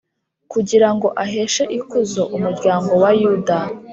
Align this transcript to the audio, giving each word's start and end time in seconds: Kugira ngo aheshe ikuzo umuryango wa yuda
Kugira 0.51 0.89
ngo 0.95 1.07
aheshe 1.23 1.63
ikuzo 1.77 2.21
umuryango 2.35 2.91
wa 3.01 3.11
yuda 3.21 3.57